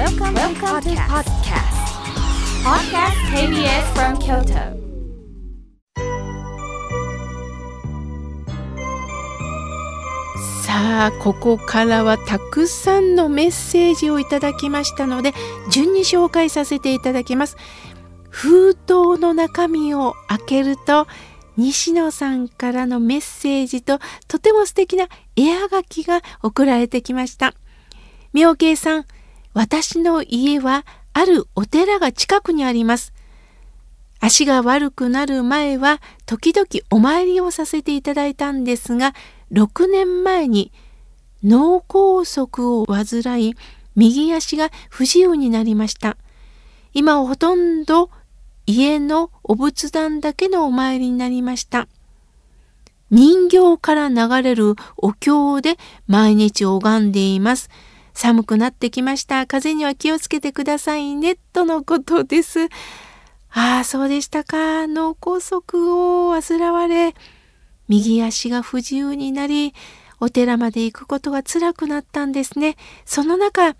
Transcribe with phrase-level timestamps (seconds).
[0.00, 1.76] Welcome, Welcome to podcast.
[2.64, 4.80] Podcast KBS from Kyoto.
[10.64, 15.34] さあここからはたくさんのメッセージをいただきましたので
[15.70, 17.58] 順に紹介させていただきます
[18.30, 21.08] 封筒の中身を開けると
[21.58, 23.98] 西野さんからのメッセージと
[24.28, 27.52] とても素敵な絵はがきが送られてきました
[28.32, 29.04] 妙慶さん
[29.52, 33.12] 私の家はあるお寺が近くにあります。
[34.20, 39.14] 足が悪くなる前は時々お参りをさせていただいたんですが
[39.50, 40.72] 6年前に
[41.42, 43.54] 脳梗塞を患い
[43.96, 46.16] 右足が不自由になりました。
[46.92, 48.10] 今はほとんど
[48.66, 51.88] 家のお仏壇だけのお参りになりました。
[53.10, 55.76] 人形から流れるお経で
[56.06, 57.68] 毎日拝んでいます。
[58.14, 62.66] 寒くなってきました風には気をつけてくださいねとのことです
[63.52, 67.14] ああそうでしたか脳梗塞を患われ
[67.90, 69.74] 右足が不自由になり、
[70.20, 72.76] お寺まで行くことが辛くなったんですね。
[73.04, 73.74] その中、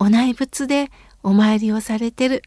[0.00, 0.90] お内仏で
[1.22, 2.42] お参りをされてる。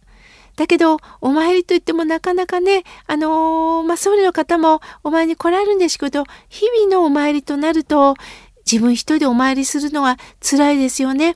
[0.57, 8.15] だけど、お参りといってもなかなかね、あのー、まあ、僧侶の方もお参りに来られるんですけど、日々のお参りとなると、
[8.71, 11.35] 自分一人でお参りするのは辛いですよね。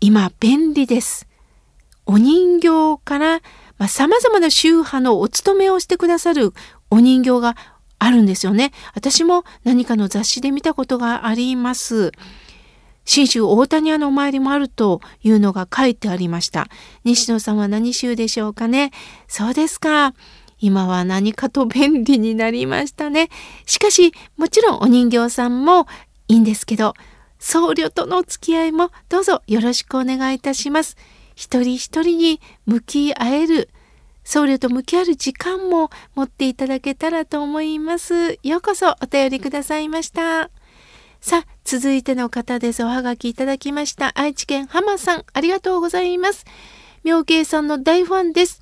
[0.00, 1.26] 今、便利です。
[2.06, 3.40] お人形から、
[3.76, 6.54] まあ、様々な宗派のお勤めをしてくださる
[6.90, 7.54] お人形が
[7.98, 8.72] あるんですよね。
[8.94, 12.12] 私も何かの雑誌で見たことがあります。
[13.04, 16.68] 信州大谷屋のお参りもあるというのが書いてありました。
[17.04, 18.90] 西野さんは何州でしょうかね。
[19.28, 20.14] そうですか。
[20.60, 23.28] 今は何かと便利になりましたね。
[23.66, 25.86] しかし、もちろんお人形さんも
[26.28, 26.94] いいんですけど、
[27.38, 30.96] 僧侶との付き合いもどうぞよろしくお願いいたします。
[31.34, 33.70] 一人一人に向き合える
[34.24, 38.38] 僧侶と向き合う時間も持っていただけたらと思います。
[38.42, 40.50] ようこそお便りくださいました。
[41.20, 42.84] さあ、続いての方です。
[42.84, 44.12] おはがきいただきました。
[44.14, 46.44] 愛知県浜さん、ありがとうございます。
[47.04, 48.59] 妙慶さんの大ファンです。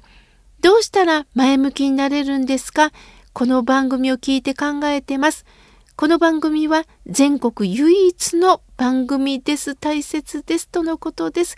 [0.61, 2.91] どうしたら前向きになれるんですか？
[3.33, 5.47] この番組を聞いて考えてます。
[5.95, 9.77] この番組は全国唯一の番組です。
[9.77, 10.69] 大切です。
[10.69, 11.57] とのことです。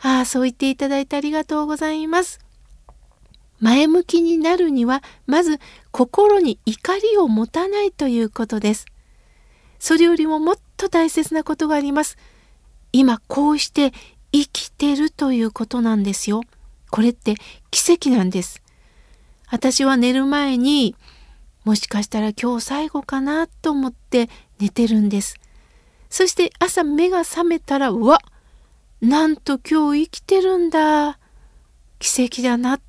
[0.00, 2.38] ああ、そう言っていただいてありがとうございます。
[3.58, 5.58] 前向きになるにはまず
[5.90, 8.86] 心に怒りを持たないということです。
[9.80, 12.16] それよりももっと大切なことがあります。
[12.92, 13.92] 今こうして
[14.30, 16.42] 生きてるということなんですよ。
[16.96, 17.34] これって
[17.70, 18.62] 奇跡なんです。
[19.50, 20.96] 私は寝る前に
[21.62, 25.38] もしかしたら今日最後かなと思って寝てるんです。
[26.08, 28.20] そして朝目が覚めたらうわ
[29.02, 31.18] なんと今日生きてるんだ
[31.98, 32.80] 奇跡だな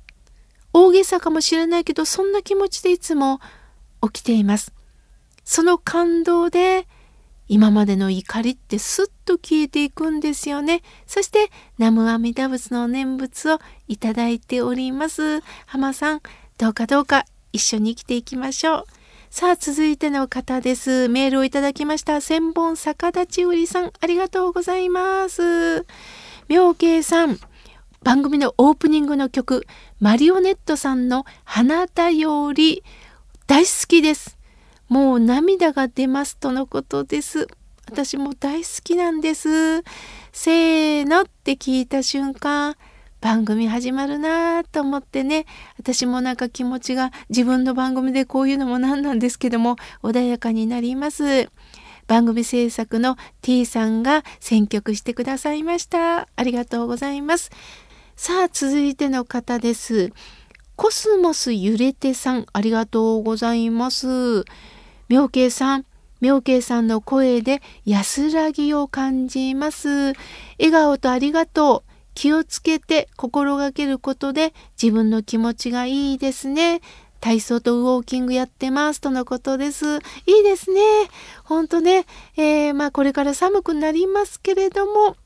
[0.72, 3.40] 大げさかもしれないけどそんな気持ちでいつも
[4.00, 4.72] 起きています。
[5.44, 6.88] その感動で
[7.48, 10.82] 今までの怒りってスッと消えていくんですよね。
[11.06, 15.42] そして南無阿弥陀仏の念仏をいただいております。
[15.66, 16.22] 浜さん、
[16.58, 18.84] どうかどうか一緒に生きていきましょう。
[19.30, 21.08] さあ、続いての方です。
[21.08, 22.20] メールをいただきました。
[22.20, 25.86] 千本逆立ち売りさん、ありがとうございます。
[26.48, 27.38] 妙慶さん、
[28.02, 29.66] 番組のオープニングの曲、
[30.00, 32.82] マリオネットさんの花だより
[33.46, 34.37] 大好きです。
[34.88, 37.46] もう涙が出ますとのことです。
[37.90, 39.82] 私も大好きなんです。
[40.32, 42.76] せーのって聞いた瞬間、
[43.20, 45.46] 番組始まるなと思ってね、
[45.78, 51.50] 私もなんか気持ちが自分の番組でこういうのもなんなんですけども、穏やかになります。
[52.06, 56.28] 番組制作の T さんが選曲してくださいました。
[56.36, 57.50] ありがとうございます。
[58.16, 60.12] さあ、続いての方です。
[60.76, 64.44] コスモス揺れてさん、ありがとうございます。
[65.08, 65.86] 妙慶さん、
[66.20, 70.12] 妙慶さんの声で安らぎを感じます。
[70.58, 71.92] 笑顔とありがとう。
[72.14, 76.80] 気をつけて心がけることで自分の気持ちがいいですね。
[77.20, 79.96] 体操とウォーキングやってますとのことです。
[80.26, 80.80] いいですね。
[81.44, 82.06] ほんとね、
[82.36, 85.16] えー、まあこれから寒くなりますけれども、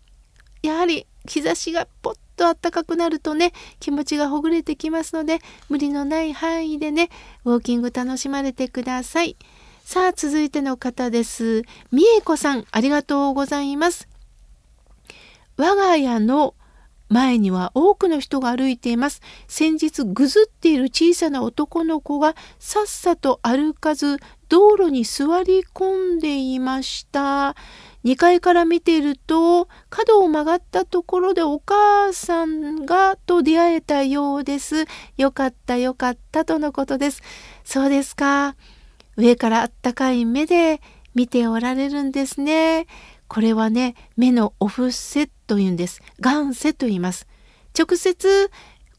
[0.62, 5.38] やはり日差しがぽっと暖かくなるとね気持ちがほぐれてきますので
[5.68, 7.10] 無理のない範囲でね
[7.44, 9.36] ウォーキング楽しまれてください
[9.92, 14.08] さあ続いての方ですみえこさんありがとうございます
[15.58, 16.54] 我が家の
[17.10, 19.20] 前には多くの人が歩いています。
[19.46, 24.16] 先日ぐずっている小さな男の子がさっさと歩かず
[24.48, 27.54] 道路に座り込んでいました。
[28.04, 34.86] 2階から見ていると角を曲がったところでお母さんがと出会えたようです。
[35.18, 37.22] よかったよかったとのことです。
[37.62, 38.56] そうですか。
[39.16, 40.80] 上からあったかい目で
[41.14, 42.86] 見ておられるんですね。
[43.28, 46.02] これはね、目のオフセというんです。
[46.20, 47.26] 眼セと言います。
[47.78, 48.50] 直接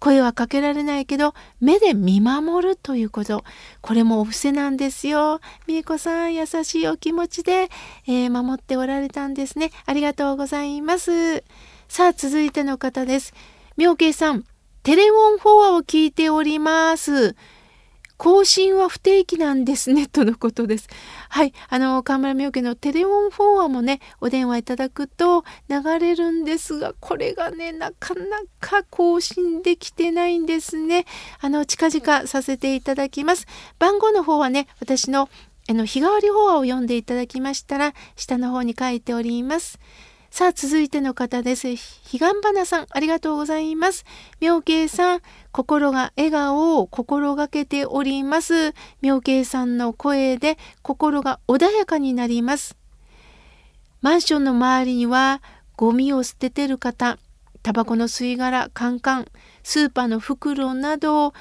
[0.04, 3.46] 声はかけられないけど目で見守るということ
[3.80, 7.70] これもお布施なんですよみえこさん優しいお気持ちで、
[8.06, 11.46] えー、守っておられたんですねありがとうございます
[11.88, 13.34] さあ続いての方です
[13.78, 14.44] 妙慶さん
[14.84, 17.38] テレフォンフォアを聞いております
[18.24, 20.88] 更新は不定期なんですね、とのことです。
[21.28, 21.54] はい。
[21.68, 28.22] あの、河村明家のテレフォンフォアもね、お電話いただくと流れるんですが、これがね、なかな
[28.62, 31.06] か更新できてないんですね。
[31.42, 33.46] あの、近々させていただきます。
[33.78, 35.28] 番号の方はね、私の
[35.70, 39.80] あの日替わりフォアを読んでいただきましたら、下の方に書いております。
[40.34, 41.68] さあ、続いての方です。
[41.68, 41.78] 彼
[42.18, 44.04] 岸花さん、ありがとうございます。
[44.40, 45.22] 妙慶さん、
[45.52, 48.74] 心が笑顔を心がけております。
[49.04, 52.76] 妙慶さんの声で心が穏やかになります。
[54.02, 55.44] マンションの周りには
[55.78, 57.20] ゴミを捨ててる方、
[57.62, 59.28] タバコの吸い殻、カンカン、
[59.62, 61.36] スーパーの袋など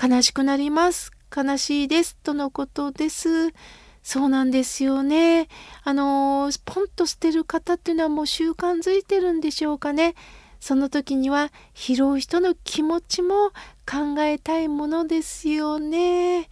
[0.00, 1.10] 悲しくなります。
[1.36, 2.16] 悲しいです。
[2.22, 3.52] とのことです。
[4.06, 5.48] そうなんですよね。
[5.82, 10.14] あのポンと捨てる方っていうのはもう習慣づいてるんでしょうかね。
[10.60, 13.50] その時には拾う人の気持ちも
[13.84, 16.48] 考えたいものですよね。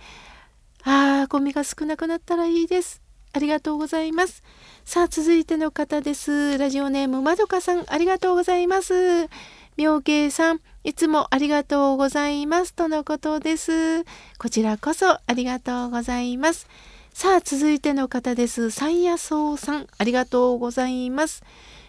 [0.83, 3.01] ああ、ゴミが少なくなったらいいです。
[3.33, 4.43] ありがとうございます。
[4.85, 6.59] さあ、続いての方です。
[6.59, 9.29] ラジオネームまどかさん、ありがとうございます。
[9.77, 12.75] 妙慶さん、いつもありがとうございます。
[12.75, 14.03] とのことです。
[14.39, 16.67] こちらこそありがとうございます。
[17.17, 18.73] さあ、続いての方です。
[18.73, 21.45] 三夜草さん、ありがとうございます。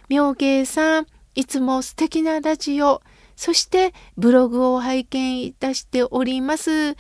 [0.07, 3.01] 妙慶さん、いつも素敵なラジオ、
[3.35, 6.95] そしてブログを拝見いたしております。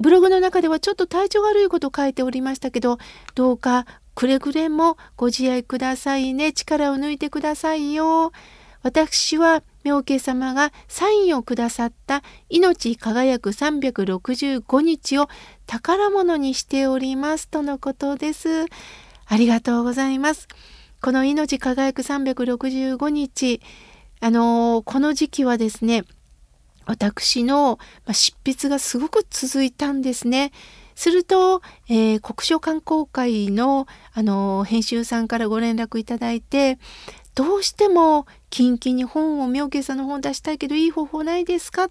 [0.00, 2.96] ブログの中ではちょっと体調悪いこと書いておりましたけど、
[3.34, 6.54] どうかくれぐれもご自愛くださいね。
[6.54, 8.32] 力を抜いてくださいよ。
[8.84, 15.28] 私は妙慶様がサインをくださった命輝く365日を
[15.66, 18.66] 宝物にしておりますとのことです。
[19.26, 20.48] ありがとうございます。
[21.00, 23.60] この命輝く365日、
[24.20, 26.04] あのー、この時期はですね、
[26.86, 27.78] 私の
[28.12, 30.52] 執筆がすごく続いたんですね。
[30.94, 36.78] すると、えー、国書観光会の、あのー、編集さんからご連絡いただいて、
[37.34, 41.88] どうしてもキンキンに本を妙慶さんの本を出したいけどいい方法ないですか？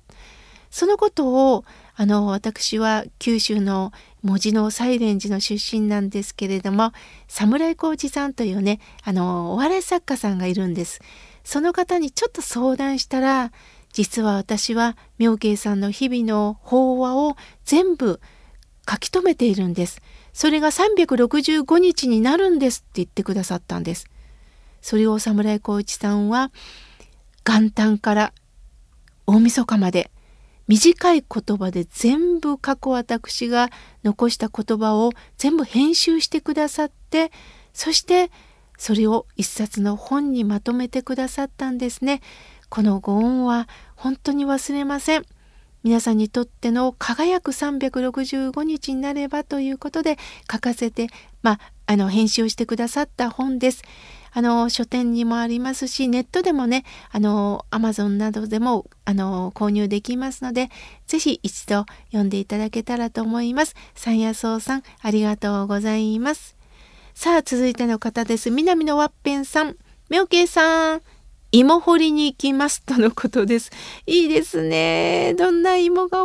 [0.71, 3.91] そのことをあの私は九州の
[4.23, 6.91] 文字のサイレンジの出身なんですけれども
[7.27, 11.01] 侍浩二さんというねあのお笑い作家さんがいるんです。
[11.43, 13.51] その方にちょっと相談したら
[13.91, 18.19] 実は私は妙慶さんの日々の法話を全部
[18.89, 20.01] 書き留めているんです。
[20.33, 24.07] それが365日になるんですって言ってくださったんです。
[24.81, 26.51] それを侍浩一さんは
[27.45, 28.33] 元旦から
[29.27, 30.09] 大晦日まで
[30.67, 33.69] 短い言葉で全部過去私が
[34.03, 37.31] 残した言葉を全部編集してくださって
[37.73, 38.31] そして
[38.77, 42.21] それを一冊の本にまとめてくださったんですね。
[42.69, 45.25] このご恩は本当に忘れません。
[45.83, 50.17] 皆さんにとっての輝く365日になればということで
[50.51, 51.07] 書かせて、
[51.41, 53.83] まあ、あの編集をしてくださった本です。
[54.33, 60.69] あの書店にもありますしネットでもねあの Amazon などでもあの購入できますので
[61.07, 63.75] 是非一度読んでいただけたらと思います。
[63.95, 66.57] 三夜草さんありがとうございます。
[67.13, 68.49] さあ続いての方です。
[68.49, 69.77] 南のワッペンさん、
[70.09, 71.01] 妙慶さん。
[71.51, 73.69] 芋掘りに行きますとのことです。
[74.07, 75.35] いいですね。
[75.37, 76.23] どんな芋が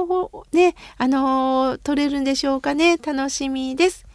[0.53, 2.97] ね、あの、取れるんでしょうかね。
[2.97, 4.07] 楽しみです。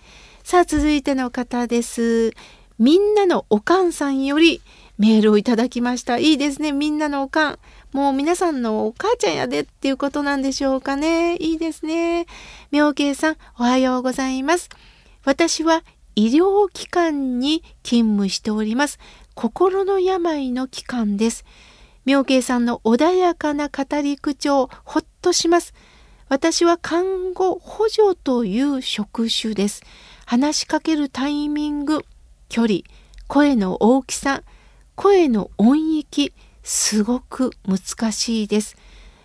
[0.44, 2.34] さあ、続いての方です。
[2.80, 4.62] みんなのおかんさんより
[4.98, 6.18] メールをいただきました。
[6.18, 6.72] いいですね。
[6.72, 7.60] みんなのおかん。
[7.94, 11.36] もう皆さんのお母ちゃんやでっていうことなんでしょうかね。
[11.38, 12.26] いいですね。
[12.72, 14.70] 妙慶さん、おはようございます。
[15.26, 15.84] 私は
[16.16, 19.00] 医療機関に勤務しております。
[19.36, 21.46] 心の病の機関です。
[22.06, 25.74] 妙慶さんの穏やかな語り口調、ほっとします。
[26.30, 29.84] 私は看護補助という職種です。
[30.26, 32.06] 話しかけるタイミング、
[32.54, 32.82] 距離
[33.28, 34.44] 声の大きさ
[34.94, 38.78] 声の音域すごく難しいです。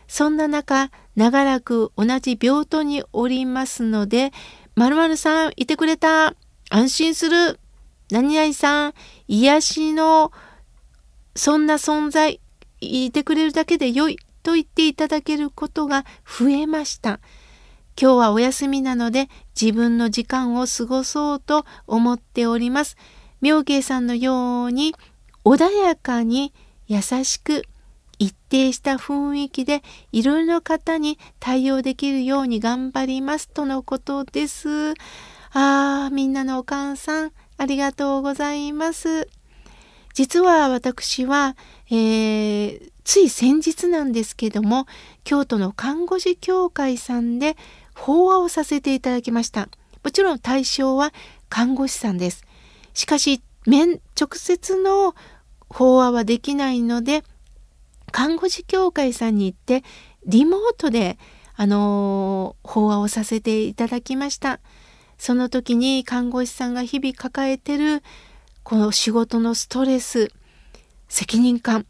[0.07, 4.33] そんな中長らく同じ病棟におりますので
[4.77, 6.35] 「まるさんいてくれた
[6.71, 7.61] 安心する」
[8.11, 8.95] 何々さん、
[9.27, 10.33] 癒しの
[11.37, 12.41] そんな存在、
[12.81, 17.21] いてくれるだけで良いと言っていただけることが増えました。
[18.01, 19.29] 今日はお休みなので
[19.61, 22.97] 自分の時間を過ごそうと思っております。
[23.41, 24.95] 妙慶さんのように
[25.45, 26.53] 穏やかに
[26.87, 27.63] 優しく
[28.19, 34.95] 一定した雰囲気でいろいろな方に対応できるように頑張りますとのことです。
[35.53, 39.29] ああ、みんなのお母さん、ありがとうございます。
[40.15, 41.57] 実は私は、
[41.91, 44.87] えー、つい先日なんですけども、
[45.23, 47.57] 京都の看護師協会さんで
[47.95, 49.69] 法話をさせていただきました。
[50.03, 51.13] もちろん対象は
[51.49, 52.48] 看護師さんです。
[52.99, 55.15] しかし、面、直接の
[55.69, 57.23] 法話はできないので、
[58.11, 59.85] 看護師協会さんに行って
[60.27, 61.17] リモートで
[61.55, 64.59] あの法話をさせていただきました。
[65.17, 68.03] その時に看護師さんが日々抱えてる
[68.65, 70.33] この仕事のストレス
[71.09, 71.87] 責任感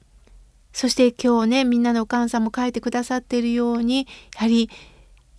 [0.74, 4.68] そして今日ねみんなのお母さんも書いてくださっているようにやはり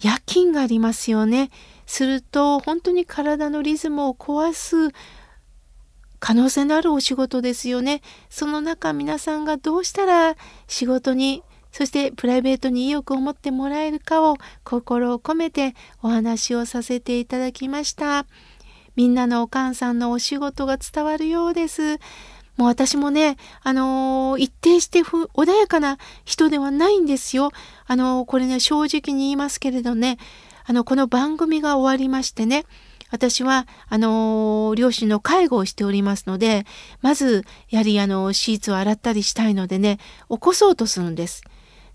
[0.01, 1.51] 夜勤がありますよね。
[1.85, 4.93] すると本当に体のリズムを壊す
[6.19, 8.01] 可能性のあるお仕事ですよね。
[8.29, 10.35] その中皆さんがどうしたら
[10.67, 18.25] 仕事にそしてプライベートに意欲を持ってもらえるかを心を込めてお話をさせていただきました。
[18.95, 21.99] みんなのお母さんのお仕事が伝わるようです。
[22.57, 27.51] もう私もね、あのー、一定して穏やかな人ではないんですよ。
[27.85, 30.17] あのー、これね、正直に言いますけれどね、
[30.65, 32.65] あの、この番組が終わりましてね、
[33.11, 36.65] 私は、あの、両親の介護をしておりますので、
[37.01, 39.97] まず、やはり、あの、シーツを洗ったりしたいのでね、
[40.29, 41.43] 起こそうとするんです。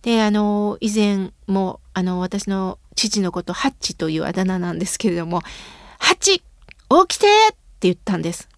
[0.03, 5.43] で、あの、以前も、あの、私の父のこと、ハッチというあだ名なんですけれども、
[5.99, 6.45] ハッチ起
[7.09, 8.49] きてって言ったんです。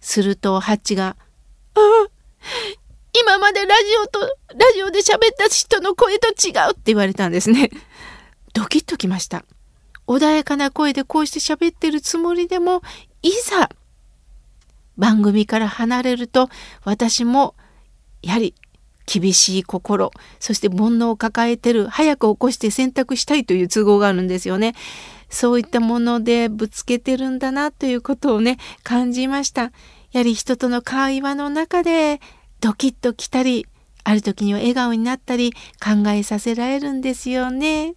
[0.00, 1.16] すると、ハッチが、
[1.74, 2.08] ああ
[3.18, 4.20] 今までラジオと、
[4.54, 7.70] ラジオで喋った人の声と違うって言われたんですね。
[8.52, 9.44] ドキッときました。
[10.06, 12.82] 穏やかな声でこうして喋ってるつもりでも、
[13.22, 13.68] いざ
[14.96, 16.48] 番組から離れると
[16.84, 17.54] 私も
[18.22, 18.54] やはり
[19.06, 20.10] 厳しい心、
[20.40, 24.74] そして煩悩を抱えてる、早く起こして選択したいという都合があるんですよね。
[25.28, 29.62] そういったものでぶつけてるんだなということをね、感じました。
[29.62, 29.70] や
[30.14, 32.20] はり人との会話の中で
[32.60, 33.66] ドキッときたり、
[34.02, 37.94] ある時には笑顔になったり考えさせられるんですよね。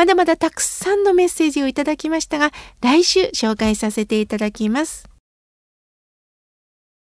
[0.00, 5.09] まだまだたくさんのメッセージをいただきましたが、来週紹介させていただきます。